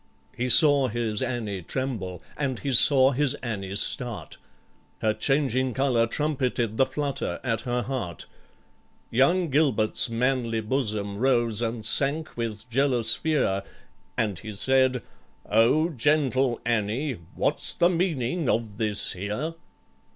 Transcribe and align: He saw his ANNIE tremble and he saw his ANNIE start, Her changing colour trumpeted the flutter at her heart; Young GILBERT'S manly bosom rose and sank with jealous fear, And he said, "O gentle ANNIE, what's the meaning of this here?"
He 0.35 0.49
saw 0.49 0.87
his 0.87 1.21
ANNIE 1.21 1.61
tremble 1.61 2.23
and 2.35 2.57
he 2.57 2.73
saw 2.73 3.11
his 3.11 3.35
ANNIE 3.43 3.75
start, 3.75 4.37
Her 5.03 5.13
changing 5.13 5.75
colour 5.75 6.07
trumpeted 6.07 6.77
the 6.77 6.87
flutter 6.87 7.39
at 7.43 7.61
her 7.69 7.83
heart; 7.83 8.25
Young 9.11 9.51
GILBERT'S 9.51 10.09
manly 10.09 10.59
bosom 10.61 11.19
rose 11.19 11.61
and 11.61 11.85
sank 11.85 12.35
with 12.35 12.67
jealous 12.67 13.13
fear, 13.15 13.61
And 14.17 14.39
he 14.39 14.53
said, 14.53 15.03
"O 15.47 15.89
gentle 15.89 16.59
ANNIE, 16.65 17.19
what's 17.35 17.75
the 17.75 17.89
meaning 17.91 18.49
of 18.49 18.77
this 18.77 19.13
here?" 19.13 19.53